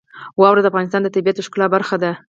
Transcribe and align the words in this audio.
واوره 0.39 0.61
د 0.61 0.67
افغانستان 0.71 1.01
د 1.03 1.07
طبیعت 1.15 1.35
د 1.37 1.41
ښکلا 1.47 1.65
برخه 1.75 1.95
ده. 2.03 2.11